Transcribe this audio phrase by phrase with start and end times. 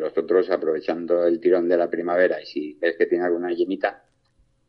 [0.00, 4.04] los otros aprovechando el tirón de la primavera y si ves que tiene alguna yemita,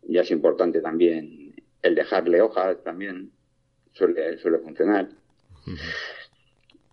[0.04, 3.32] ya es importante también el dejarle hojas también,
[3.94, 5.10] suele, suele funcionar.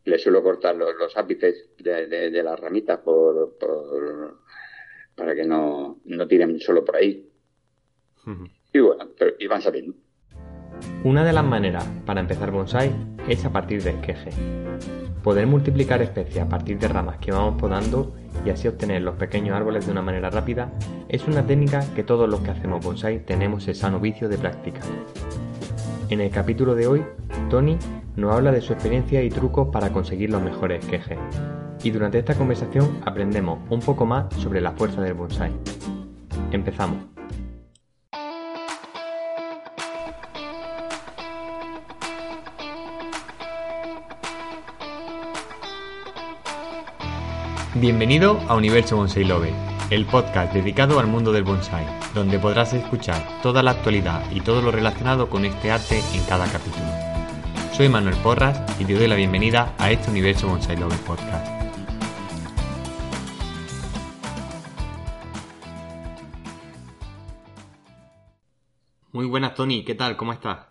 [0.04, 3.58] Le suelo cortar los, los ápices de, de, las ramitas por,
[5.14, 7.28] para que no, no tiren solo por ahí.
[8.72, 9.94] Y bueno, pero, y van saliendo.
[11.04, 12.92] Una de las maneras para empezar bonsai
[13.28, 14.30] es a partir de esqueje.
[15.22, 19.56] Poder multiplicar especies a partir de ramas que vamos podando y así obtener los pequeños
[19.56, 20.70] árboles de una manera rápida
[21.08, 24.80] es una técnica que todos los que hacemos bonsai tenemos el sano vicio de práctica.
[26.10, 27.04] En el capítulo de hoy,
[27.50, 27.76] Tony
[28.16, 31.18] nos habla de su experiencia y trucos para conseguir los mejores esquejes.
[31.82, 35.52] Y durante esta conversación aprendemos un poco más sobre la fuerza del bonsai.
[36.50, 37.17] Empezamos.
[47.80, 49.52] Bienvenido a Universo Bonsai Lover,
[49.92, 54.60] el podcast dedicado al mundo del bonsai, donde podrás escuchar toda la actualidad y todo
[54.60, 56.86] lo relacionado con este arte en cada capítulo.
[57.72, 61.46] Soy Manuel Porras y te doy la bienvenida a este Universo Bonsai Lover podcast.
[69.12, 69.84] Muy buenas, Tony.
[69.84, 70.16] ¿Qué tal?
[70.16, 70.66] ¿Cómo estás?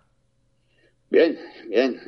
[1.10, 2.02] Bien, bien.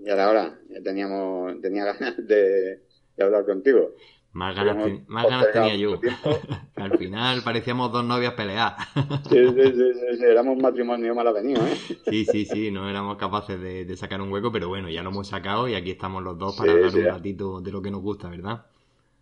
[0.00, 0.58] Ya la hora.
[0.68, 2.82] Ya teníamos, tenía ganas de
[3.18, 3.94] hablar contigo.
[4.34, 6.00] Más ganas, más ganas tenía yo.
[6.74, 8.88] Al final parecíamos dos novias peleadas.
[9.30, 9.72] Sí, sí,
[10.16, 11.76] sí, éramos matrimonio mal avenido, ¿eh?
[12.10, 15.28] Sí, sí, sí, no éramos capaces de, sacar un hueco, pero bueno, ya lo hemos
[15.28, 18.28] sacado y aquí estamos los dos para hablar un ratito de lo que nos gusta,
[18.28, 18.66] ¿verdad?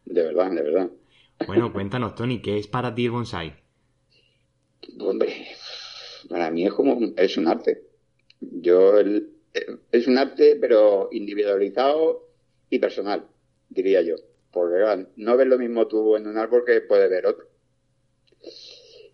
[0.07, 0.91] De verdad, de verdad.
[1.47, 3.53] Bueno, cuéntanos, Tony, ¿qué es para ti el bonsai?
[4.99, 5.47] Hombre,
[6.31, 7.83] para mí es como es un arte.
[8.41, 12.31] Yo es un arte, pero individualizado
[12.71, 13.27] y personal,
[13.69, 14.17] diría yo
[14.53, 17.47] porque no ves lo mismo tú en un árbol que puede ver otro.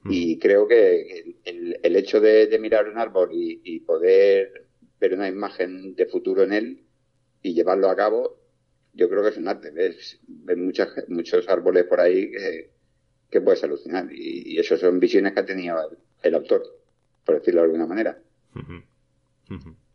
[0.02, 0.10] Mm.
[0.10, 4.66] Y creo que el, hecho de, mirar un árbol y, poder
[5.00, 6.84] ver una imagen de futuro en él
[7.42, 8.36] y llevarlo a cabo,
[8.92, 9.70] yo creo que es un arte.
[9.70, 10.20] Ves,
[10.56, 12.30] muchas, muchos árboles por ahí
[13.30, 14.12] que, puedes alucinar.
[14.12, 15.76] Y, y eso son visiones que ha tenido
[16.22, 16.64] el, autor,
[17.24, 18.20] por decirlo de alguna manera.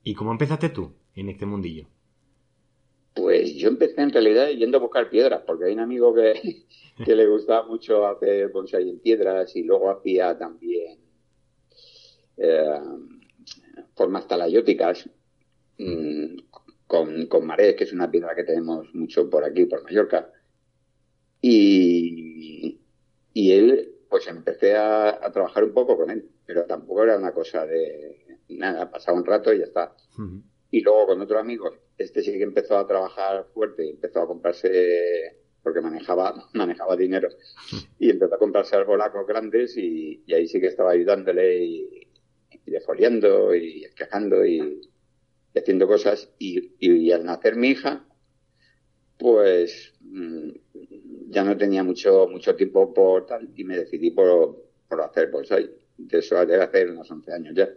[0.04, 1.88] ¿Y cómo empezaste tú en este mundillo?
[3.14, 6.14] Pues yo empecé en realidad yendo a buscar piedras, porque hay un amigo
[7.06, 11.00] que, le gustaba mucho hacer bonsai en piedras y luego hacía también
[12.38, 12.80] eh,
[13.96, 15.10] formas talayóticas
[15.78, 16.38] mm,
[16.88, 20.32] con, con marés, que es una piedra que tenemos mucho por aquí, por Mallorca.
[21.42, 22.80] Y,
[23.34, 27.66] y él, pues empecé a, trabajar un poco con él, pero tampoco era una cosa
[27.66, 29.96] de nada, pasaba un rato y ya está.
[30.74, 35.38] Y luego con otro amigo este sí que empezó a trabajar fuerte, empezó a comprarse,
[35.62, 37.30] porque manejaba, manejaba dinero,
[38.00, 42.08] y empezó a comprarse arbolacos grandes y, ahí sí que estaba ayudándole y,
[42.66, 44.82] y defoliando y esquejando y,
[45.56, 46.34] haciendo cosas.
[46.40, 48.08] Y, al nacer mi hija,
[49.20, 50.50] pues mm,
[51.30, 54.58] ya no tenía mucho, mucho tiempo por tal y me decidí por,
[54.90, 55.70] por hacer bonsai.
[56.00, 57.70] De eso debe hacer unos 11 años ya.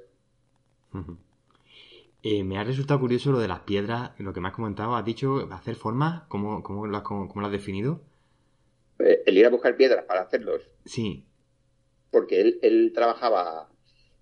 [2.29, 4.97] Eh, me ha resultado curioso lo de las piedras, lo que me has comentado.
[4.97, 8.01] Has dicho hacer formas, ¿cómo, cómo, lo, has, cómo, lo has definido?
[8.99, 10.69] Eh, el ir a buscar piedras para hacerlos.
[10.85, 11.25] Sí.
[12.11, 13.71] Porque él, él trabajaba,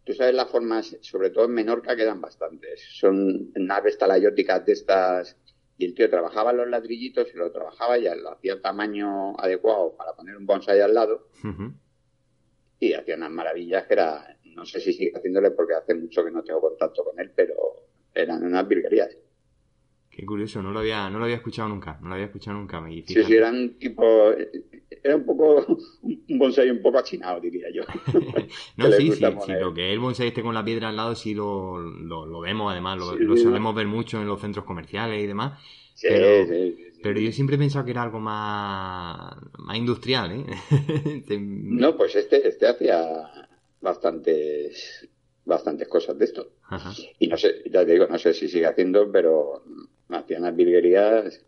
[0.05, 2.85] tú sabes las formas, sobre todo en Menorca quedan bastantes.
[2.93, 5.39] Son naves talayóticas de estas.
[5.79, 9.97] Y el tío trabajaba los ladrillitos y lo trabajaba ya, lo hacía el tamaño adecuado
[9.97, 11.29] para poner un bonsai al lado.
[12.79, 16.31] Y hacía unas maravillas que era, no sé si sigue haciéndole porque hace mucho que
[16.31, 17.84] no tengo contacto con él, pero
[18.15, 19.17] eran unas virguerías.
[20.11, 22.81] Qué curioso, no lo había, no lo había escuchado nunca, no lo había escuchado nunca.
[22.89, 24.33] sí, sí, eran tipo,
[25.03, 25.67] era un poco,
[26.03, 27.83] un bonsai un poco achinado, diría yo.
[28.77, 31.35] no, sí, sí, sí, lo que el bonsai esté con la piedra al lado sí
[31.35, 35.61] lo, lo, vemos, además, lo, solemos ver mucho en los centros comerciales y demás.
[35.95, 40.47] Sí, pero, sí, pero yo siempre he pensado que era algo más, más industrial, ¿eh?
[41.41, 43.49] no, pues este, este hacía
[43.81, 45.09] bastantes
[45.45, 46.49] bastantes cosas de esto.
[47.19, 49.63] Y no sé, ya te digo, no sé si sigue haciendo, pero
[50.09, 51.45] hacía unas virguerías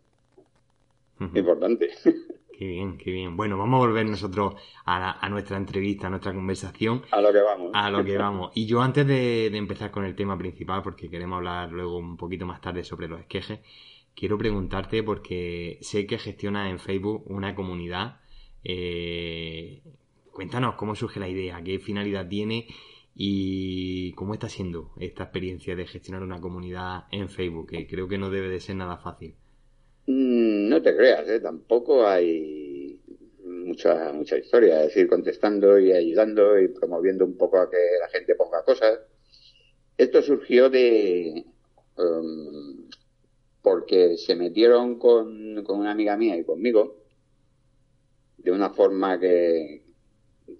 [1.33, 2.01] importantes.
[2.57, 3.37] Qué bien, qué bien.
[3.37, 7.03] Bueno, vamos a volver nosotros a, nuestra entrevista, a nuestra conversación.
[7.11, 7.69] A lo que vamos.
[7.71, 8.51] A lo que vamos.
[8.55, 12.47] Y yo antes de, empezar con el tema principal, porque queremos hablar luego un poquito
[12.47, 13.59] más tarde sobre los esquejes,
[14.15, 18.21] quiero preguntarte porque sé que gestionas en Facebook una comunidad.
[18.63, 19.83] Eh,
[20.31, 22.65] cuéntanos cómo surge la idea, qué finalidad tiene
[23.19, 27.71] ¿Y cómo está siendo esta experiencia de gestionar una comunidad en Facebook?
[27.71, 29.33] Que creo que no debe de ser nada fácil.
[30.05, 31.39] Mm, no te creas, ¿eh?
[31.39, 33.01] tampoco hay
[33.43, 38.07] mucha, mucha historia, es decir, contestando y ayudando y promoviendo un poco a que la
[38.09, 38.99] gente ponga cosas.
[39.97, 41.43] Esto surgió de,
[41.97, 42.87] um,
[43.63, 46.97] porque se metieron con, con, una amiga mía y conmigo
[48.37, 49.86] de una forma que,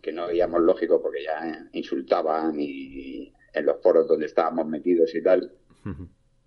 [0.01, 5.21] que no veíamos lógico porque ya insultaban y en los foros donde estábamos metidos y
[5.21, 5.51] tal.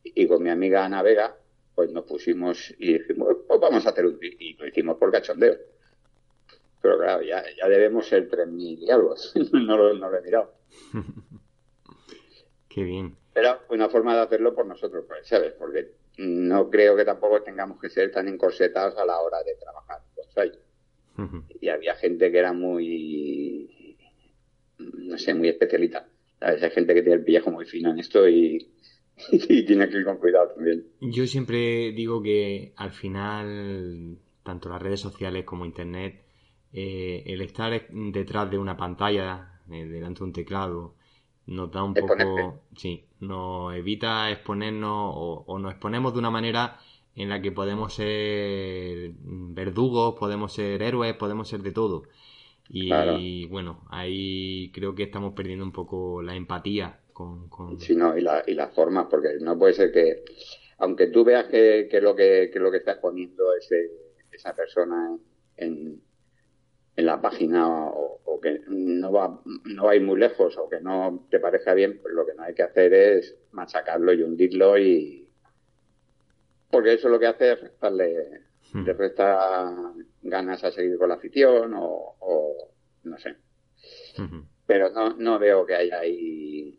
[0.03, 1.37] Y con mi amiga Ana Vega,
[1.75, 4.19] pues nos pusimos y dijimos, pues vamos a hacer un...
[4.21, 5.57] Y lo hicimos por cachondeo.
[6.83, 9.15] Pero claro, ya, ya debemos ser 3.000 y algo.
[9.53, 10.55] no, lo, no lo he mirado.
[12.69, 13.17] Qué bien.
[13.35, 15.53] Era una forma de hacerlo por nosotros, pues, ¿sabes?
[15.53, 20.01] Porque no creo que tampoco tengamos que ser tan encorsetados a la hora de trabajar.
[20.15, 20.53] Pues,
[21.61, 23.97] y había gente que era muy,
[24.79, 26.09] no sé, muy especialista.
[26.41, 28.67] Hay gente que tiene el pellejo muy fino en esto y,
[29.31, 30.87] tiene que ir con cuidado también.
[31.01, 36.25] Yo siempre digo que al final, tanto las redes sociales como Internet,
[36.73, 40.95] eh, el estar detrás de una pantalla, eh, delante de un teclado,
[41.47, 46.79] nos da un poco, sí, nos evita exponernos o, o, nos exponemos de una manera
[47.15, 49.00] en la que podemos ser
[49.65, 52.05] verdugos, podemos ser héroes, podemos ser de todo.
[52.73, 57.49] Y bueno, ahí creo que estamos perdiendo un poco la empatía con...
[57.49, 57.81] con...
[57.81, 60.25] Sí, no, y la, y la forma, porque no puede ser que,
[60.79, 63.91] aunque tú veas que, que lo que, que lo que está exponiendo ese,
[64.31, 65.19] esa persona
[65.57, 66.01] en,
[66.97, 70.81] en la página o, que no va, no va a ir muy lejos o que
[70.81, 74.79] no te parezca bien, pues lo que no hay que hacer es machacarlo y hundirlo
[74.79, 75.29] y...
[76.71, 78.43] Porque eso lo que hace es restarle,
[78.73, 78.85] hmm.
[78.85, 79.73] resta
[80.23, 82.17] ganas a seguir con la afición o,
[83.05, 83.37] no sé.
[84.67, 86.79] Pero no, no veo que haya ahí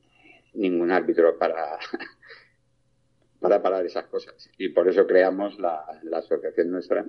[0.53, 1.77] ningún árbitro para,
[3.39, 4.49] para parar esas cosas.
[4.57, 7.05] Y por eso creamos la, asociación nuestra.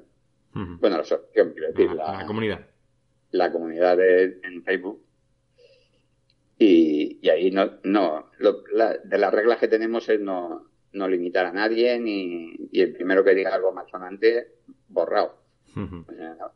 [0.54, 2.66] Bueno, la asociación, quiero decir, la, comunidad.
[3.30, 5.04] La comunidad de, en Facebook.
[6.58, 11.98] Y, ahí no, no de las reglas que tenemos es no, no limitar a nadie
[11.98, 14.48] ni, y el primero que diga algo malsonante,
[14.88, 15.42] borrado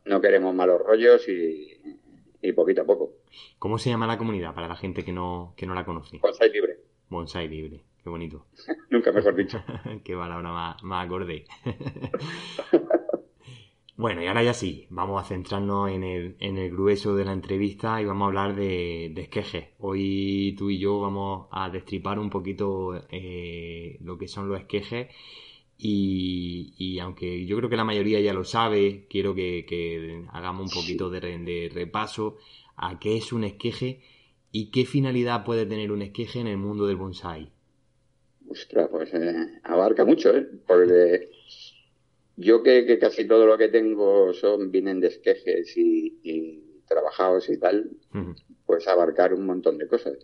[0.05, 3.13] no, queremos malos rollos y, poquito a poco.
[3.59, 6.19] ¿Cómo se llama la comunidad para la gente que no, que no la conoce?
[6.19, 6.79] Bonsai Libre.
[7.09, 8.47] Bonsai Libre, qué bonito.
[8.91, 9.63] Nunca mejor dicho.
[10.05, 11.45] qué palabra más, más acorde.
[13.97, 17.33] bueno, y ahora ya sí, vamos a centrarnos en el, en el grueso de la
[17.33, 19.69] entrevista y vamos a hablar de, de esquejes.
[19.79, 25.09] Hoy tú y yo vamos a destripar un poquito eh, lo que son los esquejes
[25.79, 31.11] y, aunque yo creo que la mayoría ya lo sabe, quiero que, hagamos un poquito
[31.11, 32.39] de, repaso
[32.77, 34.01] a qué es un esqueje
[34.53, 37.51] y qué finalidad puede tener un esqueje en el mundo del bonsai.
[38.49, 40.47] Ostras, pues eh, abarca mucho, ¿eh?
[40.67, 41.29] Porque
[42.37, 47.91] yo que, casi todo lo que tengo son vienen de esquejes y, trabajados y tal,
[48.65, 50.19] pues abarcar un montón de cosas.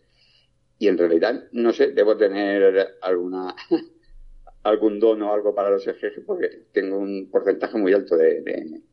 [0.79, 3.57] Y en realidad, no sé, debo tener alguna
[4.63, 8.43] algún don o algo para los ejes porque tengo un porcentaje muy alto de,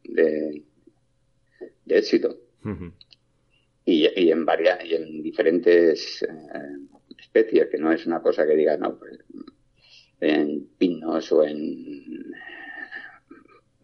[0.04, 0.63] de,
[1.88, 2.38] éxito.
[3.86, 6.88] y, y, en varias, y en diferentes eh,
[7.19, 9.19] especies, que no es una cosa que diga, no, pues,
[10.21, 12.33] en pinos o en,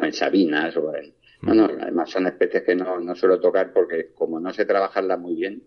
[0.06, 1.13] en sabinas o en...
[1.42, 5.19] No, no, además son especies que no, no suelo tocar porque como no sé trabajarlas
[5.19, 5.64] muy bien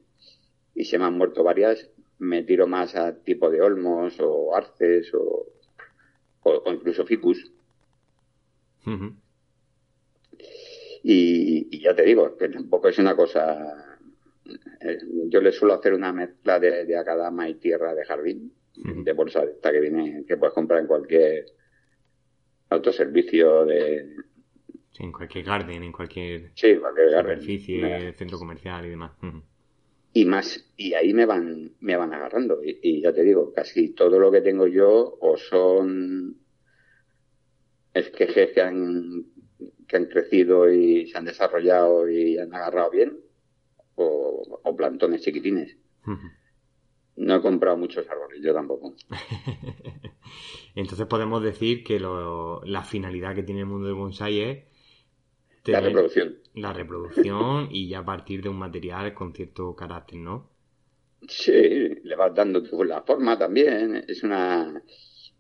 [0.75, 5.13] y se me han muerto varias, me tiro más a tipo de olmos o arces
[5.15, 5.47] o
[6.43, 7.51] o, incluso ficus.
[11.03, 13.99] y, ya te digo, que tampoco es una cosa...
[14.81, 19.13] Eh, yo le suelo hacer una mezcla de, de acadama y tierra de jardín, de
[19.13, 21.47] bolsa de esta que viene, que puedes comprar en cualquier
[22.71, 24.15] autoservicio de...
[24.99, 29.13] en cualquier garden, en cualquier, sí, cualquier superficie, centro comercial y demás.
[30.13, 32.61] Y más, y ahí me van, me van agarrando.
[32.65, 36.37] Y, ya te digo, casi todo lo que tengo yo o son
[37.95, 39.27] esquejes que han,
[39.87, 43.19] que han crecido y se han desarrollado y han agarrado bien,
[43.95, 45.77] o, plantones chiquitines.
[47.17, 48.95] No he comprado muchos árboles, yo tampoco.
[50.75, 54.59] Entonces podemos decir que la finalidad que tiene el mundo del bonsai es
[55.73, 56.39] la reproducción.
[56.55, 60.51] La reproducción y ya a partir de un material con cierto carácter, ¿no?
[61.27, 64.05] Sí, le vas dando la forma también.
[64.07, 64.83] Es una.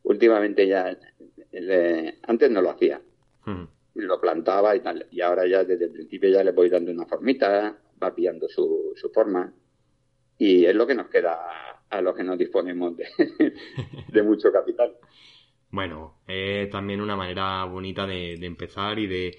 [0.02, 0.98] Últimamente ya.
[2.22, 3.00] Antes no lo hacía.
[3.94, 5.06] Lo plantaba y tal.
[5.10, 8.92] Y ahora ya desde el principio ya le voy dando una formita, va pillando su,
[8.96, 9.52] su forma.
[10.36, 11.38] Y es lo que nos queda
[11.88, 13.06] a los que no disponemos de,
[14.08, 14.96] de mucho capital.
[15.70, 19.38] Bueno, es también una manera bonita de empezar y de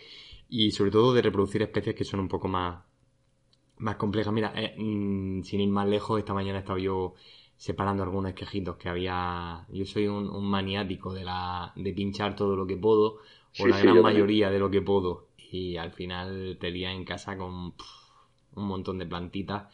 [0.49, 2.83] y sobre todo de reproducir especies que son un poco más,
[3.77, 4.33] más complejas.
[4.33, 7.13] Mira, eh, mm, sin ir más lejos, esta mañana estaba yo
[7.55, 9.65] separando algunos esquejitos que había.
[9.69, 13.17] Yo soy un, maniático de, la, de pinchar todo lo que puedo,
[13.59, 15.27] o la gran mayoría de lo que puedo.
[15.51, 17.73] Y al final te lía en casa con
[18.55, 19.67] un montón de plantitas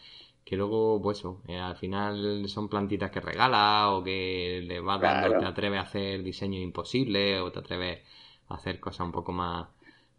[0.46, 5.02] que luego, pues eso, eh, al final son plantitas que regalas o que le vas
[5.02, 8.04] dando, te atreves a hacer diseños imposibles o te atreves
[8.50, 9.68] a hacer cosas un poco más,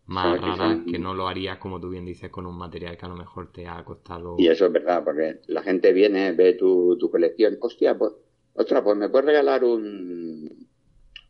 [0.06, 3.08] más raras que, no lo harías, como tú bien dices, con un material que a
[3.08, 4.36] lo mejor te ha costado.
[4.38, 8.12] Y eso es verdad, porque la gente viene, ve tu, tu colección, hostia, pues,
[8.54, 10.68] ostras, pues me puedes regalar un,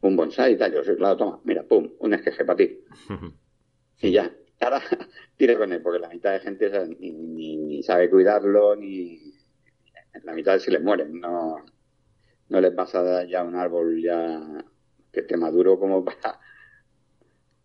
[0.03, 0.73] un bonsai y tal.
[0.73, 2.81] Yo soy claro, toma, mira, pum, un esqueje para ti.
[4.03, 4.31] y ya,
[4.61, 4.83] ahora
[5.37, 9.33] tire con él, porque la mitad de gente ni, sabe cuidarlo, ni
[10.25, 11.57] la mitad se les mueren, no,
[12.49, 14.65] no les vas a dar ya un árbol ya
[15.13, 16.41] que esté maduro como para,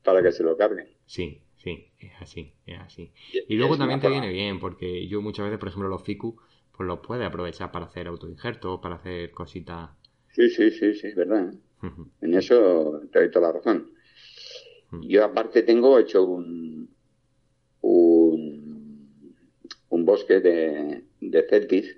[0.04, 0.88] para que se lo carguen.
[1.12, 3.12] Sí, sí, es así, es así.
[3.50, 6.36] Y, luego también te viene bien, porque yo muchas veces, por ejemplo, los ficus,
[6.72, 9.90] pues los puedes aprovechar para hacer autoinjertos, para hacer cositas.
[10.30, 11.54] Sí, sí, sí, sí, es verdad.
[12.22, 13.92] En eso te doy toda la razón.
[15.02, 16.90] Yo aparte tengo hecho un,
[17.82, 19.36] un,
[19.90, 21.98] un bosque de, de celtis,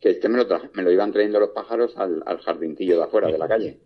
[0.00, 3.28] que este me lo, me lo iban trayendo los pájaros al, al jardincillo de afuera
[3.28, 3.78] de la calle.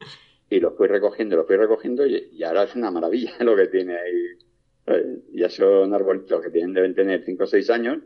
[0.54, 3.96] Y lo fui recogiendo, lo fui recogiendo y, ahora es una maravilla lo que tiene
[3.96, 5.18] ahí.
[5.32, 7.98] Ya son arbolitos que tienen, deben tener 5 o 6 años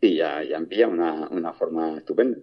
[0.00, 2.38] y ya, ya han una, una forma estupenda.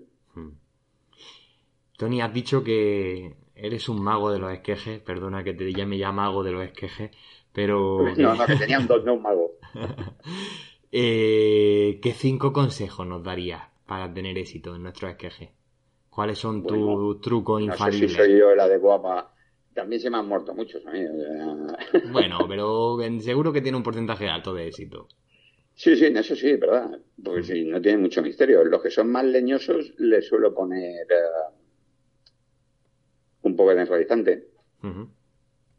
[1.97, 6.13] Tony, has dicho que eres un mago de los esquejes, perdona que te llame ya
[6.13, 7.11] mago de los esquejes,
[7.51, 8.05] pero...
[8.17, 9.51] No, no, que tenía un dos, no un mago.
[10.91, 15.51] eh, ¿Qué cinco consejos nos darías para tener éxito en nuestro esqueje?
[16.15, 18.03] ¿Cuáles son tus trucos infalibles?
[18.03, 19.34] No sé si soy yo la de guapa.
[19.74, 21.01] También se me han muerto muchos a mí.
[22.13, 25.10] bueno, pero seguro que tiene un porcentaje alto de éxito.
[25.74, 26.98] Sí, sí, eso sí, verdad.
[27.22, 28.63] Porque sí, no tiene mucho misterio.
[28.63, 31.55] Los que son más leñosos les suelo poner eh,
[33.41, 34.48] un poco de enraizante.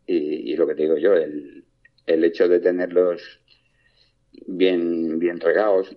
[0.06, 1.64] y, lo que te digo yo, el,
[2.04, 3.40] el hecho de tenerlos
[4.46, 5.96] bien, bien regados,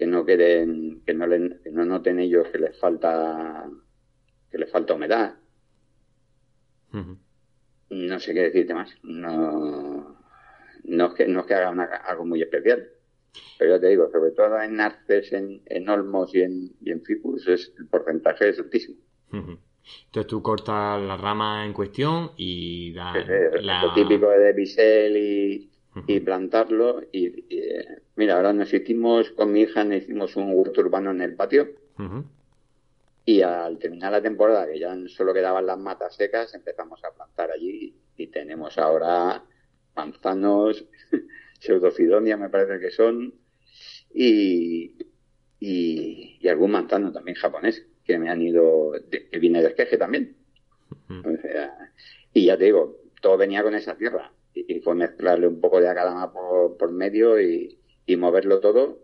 [0.00, 3.68] que no queden, que no, no noten ellos que les falta,
[4.50, 5.34] que les falta humedad.
[7.90, 8.96] No sé qué decirte más.
[9.02, 10.16] No,
[10.84, 12.88] no es que, no es que haga algo muy especial.
[13.58, 17.02] Pero ya te digo, sobre todo en narces, en, en olmos y en, y en
[17.02, 18.98] ficus, es, el porcentaje es altísimo.
[19.30, 23.12] Entonces tú cortas la rama en cuestión y da
[23.60, 25.70] Lo típico de bisel y,
[26.06, 27.02] y plantarlo.
[27.12, 27.44] Y,
[28.16, 31.70] mira, ahora nos hicimos, con mi hija, nos hicimos un huerto urbano en el patio.
[33.24, 37.50] Y al terminar la temporada, que ya solo quedaban las matas secas, empezamos a plantar
[37.50, 39.44] allí y tenemos ahora
[39.94, 40.84] manzanos,
[41.60, 43.34] pseudocidonia me parece que son,
[44.12, 44.96] y,
[45.60, 50.36] y, y algún manzano también japonés que me han ido, que viene de esqueje también.
[52.34, 54.32] y ya te digo, todo venía con esa tierra.
[54.70, 57.76] Y, fue mezclarle un poco de acalama por, por medio y,
[58.16, 58.98] moverlo todo.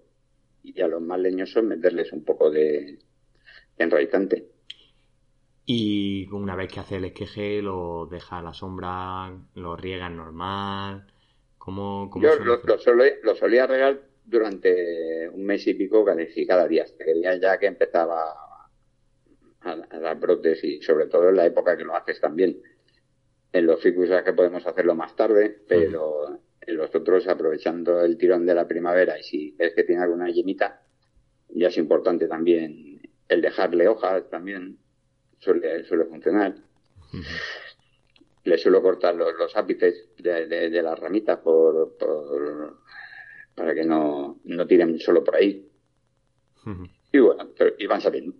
[0.62, 2.98] Y a los más leñosos meterles un poco de,
[3.78, 4.48] enraizante.
[5.64, 11.06] Y una vez que hace el esqueje, lo deja a la sombra, lo riega normal.
[11.58, 16.84] ¿Cómo, Yo lo, lo, solía regar durante un mes y pico cada día.
[16.98, 18.32] Quería ya que empezaba
[19.62, 22.60] a, dar brotes y sobre todo en la época que lo haces también.
[23.56, 28.44] En los ficus que podemos hacerlo más tarde, pero en los otros aprovechando el tirón
[28.44, 30.82] de la primavera y si es que tiene alguna llenita,
[31.48, 34.76] ya es importante también el dejarle hojas también
[35.38, 36.54] suele, suele funcionar.
[38.44, 41.96] Le suelo cortar los, ápices de, de, las ramitas por,
[43.54, 45.66] para que no, no tiren solo por ahí.
[47.10, 47.48] Y bueno,
[47.78, 48.34] y van saliendo.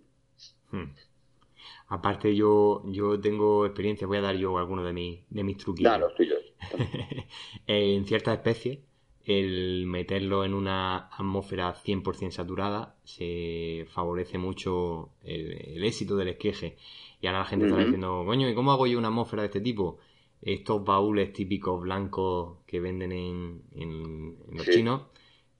[1.89, 5.89] Aparte yo, yo tengo experiencia, voy a dar yo algunos de, mis, de mis truquillos.
[5.89, 6.39] Claro, tuyos.
[7.67, 8.79] en ciertas especies,
[9.27, 16.77] el meterlo en una atmósfera 100% saturada se favorece mucho el, éxito del esqueje.
[17.21, 19.61] Y ahora la gente está diciendo, coño, ¿y cómo hago yo una atmósfera de este
[19.61, 19.99] tipo?
[20.41, 25.03] Estos baúles típicos blancos que venden en, en, los chinos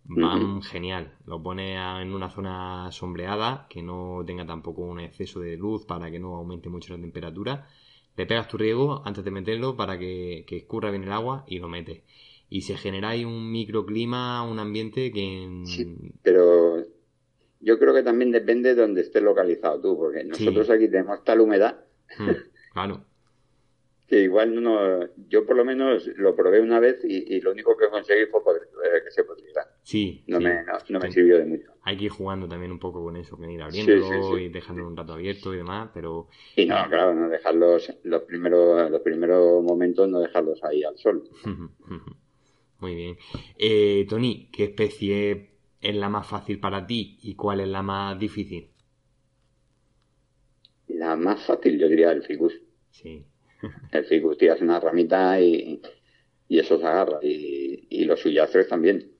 [0.07, 1.13] van genial.
[1.25, 6.09] Lo pone en una zona sombreada que no tenga tampoco un exceso de luz para
[6.11, 7.67] que no aumente mucho la temperatura.
[8.15, 11.67] Le pegas tu riego antes de meterlo para que, escurra bien el agua y lo
[11.67, 12.01] metes.
[12.49, 15.63] Y se genera ahí un microclima, un ambiente que...
[15.65, 16.83] Sí, pero
[17.59, 21.41] yo creo que también depende de donde estés localizado tú, porque nosotros aquí tenemos tal
[21.41, 21.83] humedad.
[22.17, 22.29] Mm,
[22.73, 23.03] claro.
[24.07, 27.89] Que igual no, yo por lo menos lo probé una vez y, lo único que
[27.89, 29.47] conseguí fue eh, que se podría.
[29.83, 30.23] Sí.
[30.27, 31.73] No, Me, no, me sirvió de mucho.
[31.83, 35.13] Hay que ir jugando también un poco con eso, venir abriéndolo y dejándolo un rato
[35.13, 36.29] abierto y demás, pero...
[36.55, 41.23] Y no, claro, no dejarlos, los primeros, los primeros momentos no dejarlos ahí al sol.
[42.79, 43.17] Muy bien.
[43.57, 48.17] Eh, Tony, ¿qué especie es la más fácil para ti y cuál es la más
[48.17, 48.71] difícil?
[50.87, 52.53] La más fácil, yo diría el ficus.
[52.89, 53.25] Sí.
[53.91, 55.81] El ficus hace una ramita y,
[56.49, 57.19] eso se agarra.
[57.21, 59.11] Y, los suyazos también.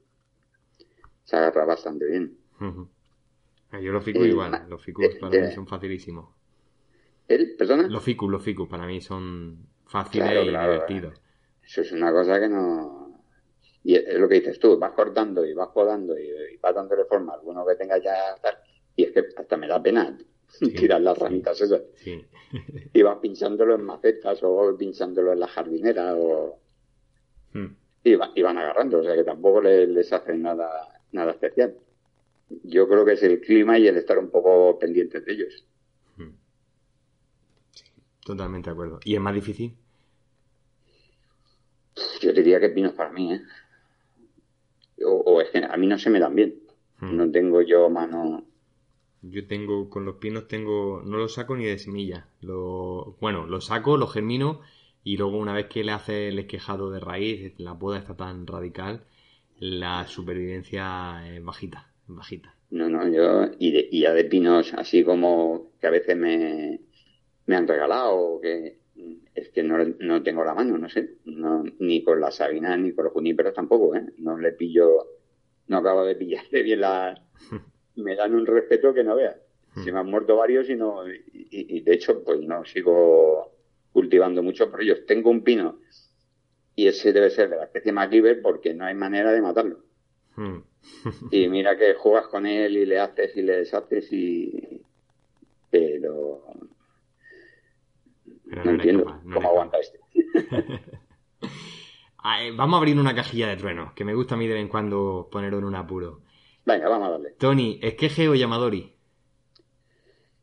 [1.24, 2.38] Se agarra bastante bien.
[2.60, 4.66] Yo los ficus igual.
[4.70, 6.30] Los ficus para mí son facilísimos.
[7.28, 7.56] ¿El?
[7.58, 7.88] ¿Perdona?
[7.88, 11.22] Los ficus, los ficus para mí son fáciles y divertidos.
[11.62, 13.22] Eso es una cosa que no...
[13.84, 17.34] Y es lo que dices tú, vas cortando y vas podando y, vas dándole forma
[17.34, 18.36] a alguno que tenga ya
[18.98, 20.18] y es que hasta me da pena
[20.76, 21.82] tirar las ramitas esas.
[21.96, 22.26] Sí.
[22.94, 26.60] y vas pinchándolo en macetas o pinchándolo en la jardinera o...
[27.54, 27.76] Hmm.
[28.04, 31.76] Y, van agarrando, o sea que tampoco les, hace nada, nada especial.
[32.64, 35.68] Yo creo que es el clima y el estar un poco pendientes de ellos.
[36.16, 36.32] Hmm.
[38.26, 39.00] totalmente de acuerdo.
[39.04, 39.76] ¿Y es más difícil?
[42.22, 43.42] Yo diría que pinos para mí, ¿eh?
[45.04, 46.56] O, es que a mí no se me dan bien.
[47.00, 47.18] Hmm.
[47.18, 48.46] No tengo yo mano
[49.22, 52.28] yo tengo, con los pinos tengo, no los saco ni de semilla.
[52.42, 54.62] Lo, bueno, los saco, los germino
[55.04, 58.46] y luego una vez que le hace el esquejado de raíz, la poda está tan
[58.46, 59.06] radical,
[59.60, 62.54] la supervivencia es bajita, bajita.
[62.70, 66.82] No, no, yo, y, de, y ya de pinos así como que a veces me,
[67.46, 68.80] me han regalado, que
[69.34, 72.92] es que no, no tengo la mano, no sé, no, ni con la sabina ni
[72.92, 74.06] con los juníperos tampoco, ¿eh?
[74.18, 75.08] No le pillo,
[75.68, 77.24] no acabo de pillarle bien la,
[77.98, 79.38] me dan un respeto que no veas.
[79.76, 79.84] Hmm.
[79.84, 83.52] Se me han muerto varios y no y, de hecho pues no sigo
[83.92, 85.06] cultivando mucho por ellos.
[85.06, 85.80] Tengo un pino
[86.76, 89.80] y ese debe ser de la especie MacGyver porque no hay manera de matarlo.
[90.36, 90.60] Hmm.
[91.32, 94.82] y mira que juegas con él y le haces y le deshaces y
[95.70, 96.44] pero,
[98.46, 100.00] no, entiendo cómo aguanta este.
[102.56, 104.70] Vamos a abrir una cajilla de truenos, que me gusta a mí de vez en
[104.70, 106.22] cuando ponerlo en un apuro.
[106.68, 107.32] Venga, vamos a darle.
[107.40, 108.94] Tony, ¿esqueje o Yamadori?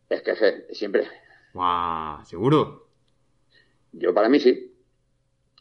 [0.09, 1.07] Esqueje, siempre.
[1.53, 2.89] Guau, ¿seguro?
[3.93, 4.73] Yo para mí sí.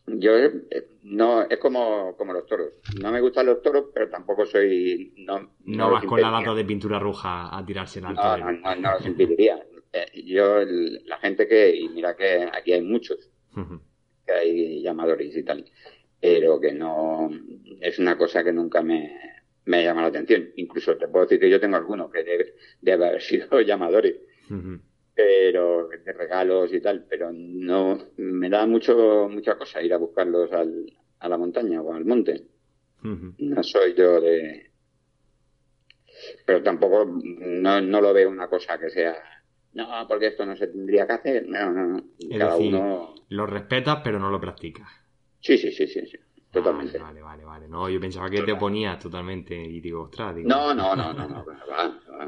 [0.07, 2.75] Yo eh, no es como, como los toros.
[2.97, 6.63] No me gustan los toros, pero tampoco soy no, no, vas con la lata de
[6.63, 8.21] pintura roja a tirarse en alto.
[8.21, 9.61] No, no, no, no los impediría.
[9.95, 10.65] Eh, yo
[11.05, 13.29] la gente que y mira que aquí hay muchos
[14.25, 15.63] que hay llamadores y tal,
[16.19, 17.29] pero que no
[17.79, 19.32] es una cosa que nunca me
[19.65, 20.49] me llama la atención.
[20.55, 24.15] Incluso te puedo decir que yo tengo algunos que debe, haber sido llamadores,
[25.15, 30.51] pero de regalos y tal, pero no me da mucho mucha cosa ir a buscarlos
[30.51, 30.85] al,
[31.19, 32.47] a la montaña o al monte.
[33.03, 34.71] No soy yo de.
[36.45, 39.15] Pero tampoco no, no lo veo una cosa que sea.
[39.73, 41.47] No, porque esto no se tendría que hacer.
[41.47, 42.03] No, no, no.
[42.37, 43.15] Cada uno.
[43.27, 44.87] Lo respetas, pero no lo practicas.
[45.41, 46.05] Sí, sí, sí, sí.
[46.05, 46.17] sí
[46.53, 46.99] totalmente.
[46.99, 47.67] Vale, vale, vale.
[47.67, 50.47] No, yo pensaba que te oponías totalmente y digo, ostras, digo.
[50.47, 51.45] No, no, no, no, no.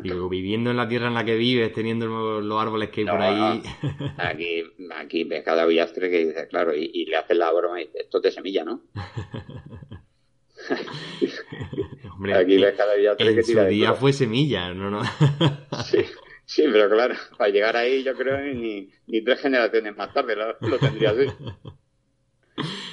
[0.01, 3.21] Digo, viviendo en la tierra en la que vives, teniendo los árboles que hay por
[3.21, 3.61] ahí.
[4.17, 7.99] Aquí, aquí ves cada villastre que dice, claro, y, le haces la broma y dice,
[7.99, 8.81] esto te semilla, ¿no?
[12.15, 15.03] Hombre, aquí ves cada villastre en que tira su día fue semilla, no, no.
[15.85, 15.99] sí.
[16.45, 20.35] Sí, pero claro, para llegar ahí yo creo que ni, ni tres generaciones más tarde
[20.35, 21.25] lo, lo tendría así.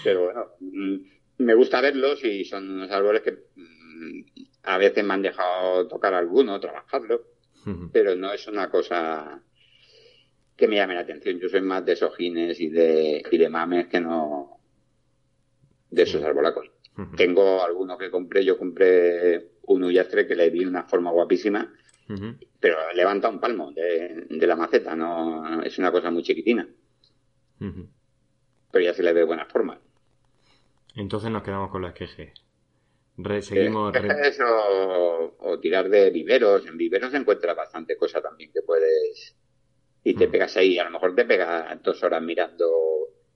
[0.03, 0.97] Pero bueno, mm,
[1.43, 4.25] me gusta verlos y son unos árboles que mm,
[4.65, 7.25] a veces me han dejado tocar alguno, trabajarlo,
[7.93, 9.41] pero no es una cosa
[10.57, 11.39] que me llame la atención.
[11.39, 14.59] Yo soy más de sojines y de, y de mames que no
[15.91, 16.71] de esos arbolacos.
[17.17, 21.73] Tengo algunos que compré, yo compré un uyastre que le di una forma guapísima,
[22.61, 26.69] pero levanta un palmo de, de, la maceta, no es una cosa muy chiquitina.
[27.59, 29.81] Pero ya se le ve buena forma.
[30.95, 32.33] Entonces nos quedamos con las quejes.
[33.41, 33.95] seguimos.
[33.95, 34.37] Eh,
[35.39, 36.67] o, tirar de viveros.
[36.67, 39.37] En viveros se encuentra bastante cosa también que puedes.
[40.05, 40.31] Y te mm.
[40.31, 42.69] pegas ahí, a lo mejor te pegas dos horas mirando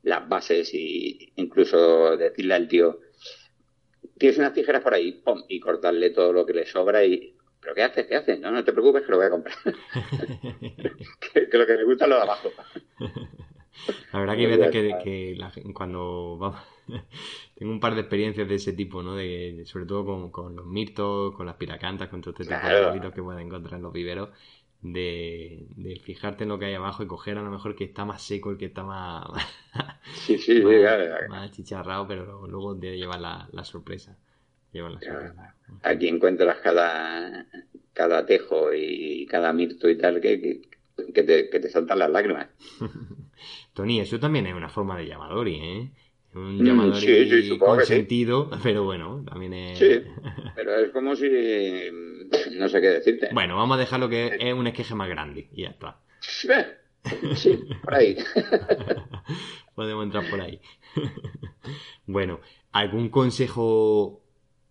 [0.02, 3.00] las bases y incluso decirle al tío,
[4.18, 7.34] tienes unas tijeras por ahí, pum, y cortarle todo lo que le sobra y.
[7.60, 8.06] ¿Pero qué haces?
[8.06, 8.38] ¿Qué haces?
[8.38, 9.56] No, no te preocupes que lo voy a comprar.
[11.32, 12.50] que, lo que me gusta es lo de abajo.
[14.12, 16.60] La verdad que, que, que cuando vamos
[17.54, 19.16] tengo un par de experiencias de ese tipo, ¿no?
[19.16, 23.14] De, sobre todo con, los mirtos, con las piracantas, con todo este tipo de arbolitos
[23.14, 24.30] que pueden encontrar en los viveros.
[24.82, 28.04] de, de, fijarte en lo que hay abajo y coger a lo mejor que está
[28.04, 29.26] más seco, el que está más,
[30.14, 30.62] sí, sí,
[31.28, 34.16] más, chicharrado, pero luego te lleva la, la sorpresa.
[35.82, 37.46] Aquí encuentras cada,
[37.92, 40.62] cada tejo y cada mirto y tal que,
[41.14, 42.48] que, te, que te saltan las lágrimas.
[43.74, 45.90] Tony, eso también es una forma de llamadori, ¿eh?
[46.36, 49.78] Un mm, llamadori con sentido, pero bueno, también es...
[49.78, 50.02] Sí,
[50.54, 51.26] pero es como si...
[52.52, 53.30] no sé qué decirte.
[53.32, 55.98] Bueno, vamos a dejarlo que es un esqueje más grande y ya está.
[56.20, 56.48] Sí,
[57.82, 58.16] por ahí.
[59.74, 60.60] Podemos entrar por ahí.
[62.06, 62.40] bueno,
[62.72, 64.22] ¿algún consejo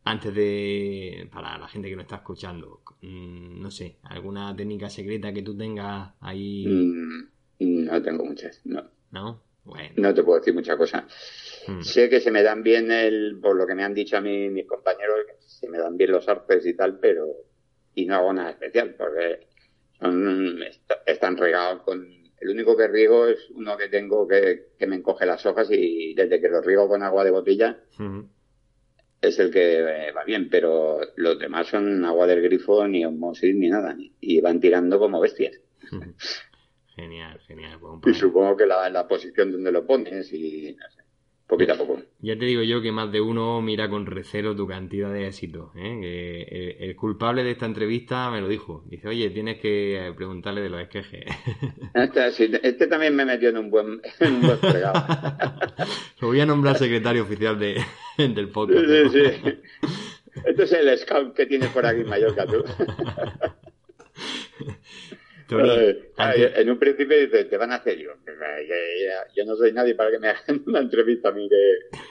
[0.04, 5.34] antes de, para la gente que nos está escuchando, mm, no sé, alguna técnica secreta
[5.34, 6.68] que tú tengas ahí.
[6.68, 8.84] Mm, no tengo muchas, no.
[9.12, 9.42] ¿No?
[9.66, 9.90] Bueno.
[9.98, 11.04] No te puedo decir muchas cosas.
[11.68, 11.82] Hmm.
[11.82, 14.50] Sé que se me dan bien, el, por lo que me han dicho a mí
[14.50, 17.28] mis compañeros, se me dan bien los arpes y tal, pero.
[17.96, 19.48] Y no hago nada especial, porque
[20.00, 20.60] son,
[21.06, 22.08] están regados con.
[22.40, 26.14] El único que riego es uno que tengo que, que me encoge las hojas y
[26.14, 28.22] desde que lo riego con agua de botella, hmm
[29.28, 33.56] es el que eh, va bien, pero los demás son agua del grifo, ni osmosis,
[33.56, 35.60] ni nada, y van tirando como bestias.
[36.96, 37.80] Genial, genial.
[38.06, 40.78] y supongo que la, la posición donde lo pones y
[41.48, 42.02] poquito a poco.
[42.20, 45.72] Ya te digo yo que más de uno mira con recelo tu cantidad de éxito.
[45.76, 46.78] ¿eh?
[46.80, 48.84] el, culpable de esta entrevista me lo dijo.
[48.88, 51.26] Dice, oye, tienes que preguntarle de los esquejes.
[51.94, 55.06] Este, este, también me metió en un buen, en un buen fregado.
[56.22, 57.82] lo voy a nombrar secretario oficial de,
[58.18, 58.86] del podcast.
[58.86, 59.60] Sí, sí,
[60.46, 62.64] Este es el scout que tienes por aquí en Mallorca, tú.
[65.50, 68.12] En un principio dices, te van a hacer yo.
[69.36, 71.48] Yo no soy nadie para que me hagan una entrevista a mí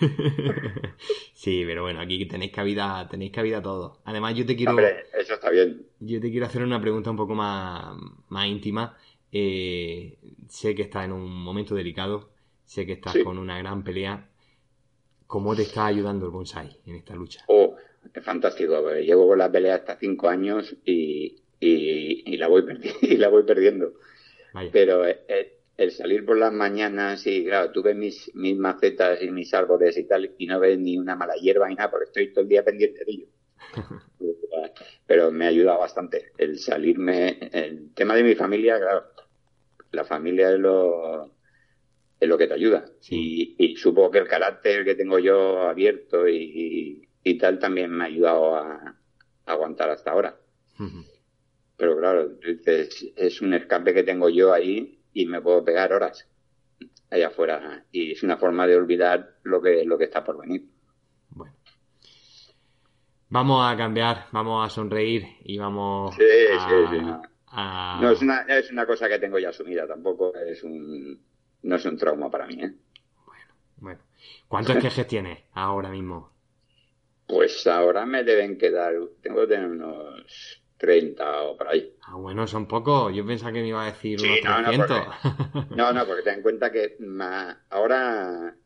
[1.35, 4.01] sí, pero bueno, aquí tenéis cabida, tenéis cabida todo.
[4.05, 4.73] Además, yo te quiero...
[4.73, 5.87] Hombre, eso está bien.
[6.01, 7.97] Yo te quiero hacer una pregunta un poco más,
[8.29, 8.97] más íntima.
[9.33, 10.17] Eh,
[10.49, 12.31] sé que estás en un momento delicado,
[12.65, 14.31] sé que estás con una gran pelea.
[15.27, 17.45] ¿Cómo te está ayudando el bonsai en esta lucha?
[17.49, 17.75] Oh,
[18.13, 18.91] es fantástico.
[18.93, 22.65] Llevo con la pelea hasta cinco años y, y, la, voy
[23.03, 23.95] y la voy perdiendo.
[24.73, 29.21] Pero eh, eh, el salir por las mañanas y, claro, tú ves mis, mis macetas
[29.23, 32.05] y mis árboles y tal, y no ves ni una mala hierba ni nada, porque
[32.05, 33.27] estoy todo el día pendiente de ello.
[35.07, 37.51] Pero me ayuda bastante el salirme.
[37.53, 39.05] El tema de mi familia, claro,
[39.91, 41.31] la familia es lo,
[42.21, 42.85] es lo que te ayuda.
[43.11, 48.07] Y, supongo que el carácter que tengo yo abierto y, y, tal también me ha
[48.07, 48.97] ayudado a,
[49.47, 50.37] aguantar hasta ahora.
[51.77, 56.29] Pero claro, es un escape que tengo yo ahí y me puedo pegar horas
[57.11, 57.85] allá afuera.
[57.93, 60.65] Y es una forma de olvidar lo que, lo que está por venir.
[61.31, 61.55] Bueno.
[63.29, 68.11] Vamos a cambiar, vamos a sonreír y vamos sí, sí, sí, no.
[68.11, 71.21] es, una, es una cosa que tengo ya asumida, tampoco es un,
[71.63, 72.63] no es un trauma para mí.
[72.63, 72.73] ¿eh?
[73.27, 74.01] Bueno, bueno.
[74.49, 76.33] ¿Cuántos quejes tienes ahora mismo?
[77.27, 81.95] Pues ahora me deben quedar, tengo que tener unos 30 o por ahí.
[82.03, 83.15] Ah, bueno, son pocos.
[83.15, 85.71] Yo pensaba que me iba a decir unos no, 300.
[85.77, 86.97] No, no, porque, ten en cuenta que
[87.71, 88.57] ahora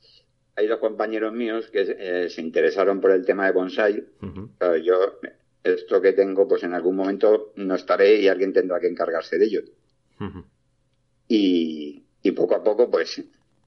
[0.57, 4.05] hay dos compañeros míos que eh, se interesaron por el tema de bonsai.
[4.83, 5.21] yo,
[5.62, 9.44] esto que tengo, pues en algún momento no estaré y alguien tendrá que encargarse de
[9.44, 9.61] ello.
[11.29, 12.05] y,
[12.37, 13.25] poco a poco, pues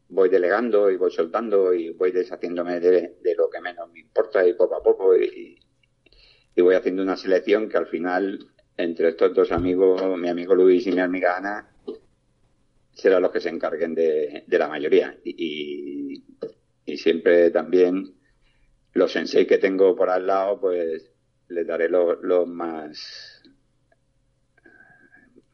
[0.10, 4.54] voy delegando y voy soltando y voy deshaciéndome de, lo que menos me importa y
[4.54, 5.58] poco a poco y,
[6.56, 10.86] y voy haciendo una selección que al final, entre estos dos amigos, mi amigo Luis
[10.88, 11.70] y mi amiga Ana,
[12.94, 15.18] serán los que se encarguen de, la mayoría.
[15.24, 16.24] Y,
[16.98, 18.16] siempre también
[18.94, 21.10] los sensei que tengo por al lado, pues
[21.48, 23.42] les daré los más...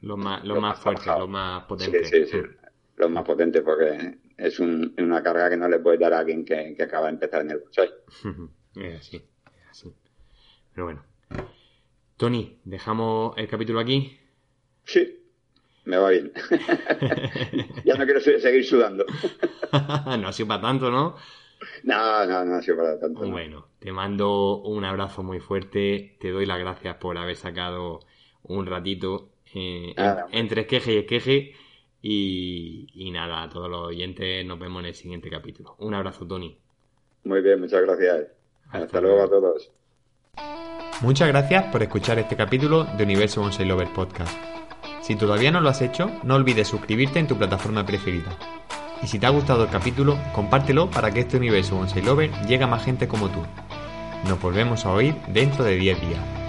[0.02, 2.10] Los más, lo más, fuertes, los más potentes.
[2.10, 2.38] Sí, sí, sí.
[2.96, 6.76] Los más potentes, porque es una carga que no le puedes dar a alguien que,
[6.80, 7.94] acaba de empezar en el así,
[8.76, 9.22] es así.
[10.78, 11.04] Pero bueno.
[12.18, 14.16] Tony, ¿dejamos el capítulo aquí?
[14.84, 15.26] Sí,
[15.86, 16.32] me va bien.
[17.84, 19.04] ya no quiero seguir sudando.
[19.74, 21.16] no ha sido para tanto, ¿no?
[21.82, 23.28] No, no, no ha sido para tanto.
[23.28, 26.16] Bueno, te mando un abrazo muy fuerte.
[26.20, 28.02] Te doy las gracias por haber sacado
[28.44, 29.96] un ratito eh,
[30.32, 31.56] entre esqueje y esqueje.
[32.04, 35.76] Y, y nada, a todos los oyentes nos vemos en el siguiente capítulo.
[35.80, 36.56] Un abrazo, Tony.
[37.24, 38.28] Muy bien, muchas gracias.
[38.70, 39.72] Hasta, luego a todos.
[41.00, 44.36] Muchas gracias por escuchar este capítulo de Universo Bonsai Lover Podcast.
[45.04, 48.36] Si todavía no lo has hecho, no olvides suscribirte en tu plataforma preferida.
[49.04, 52.64] Y si te ha gustado el capítulo, compártelo para que este universo Bonsai Lover llegue
[52.64, 53.44] a más gente como tú.
[54.28, 56.47] Nos volvemos a oír dentro de 10 días.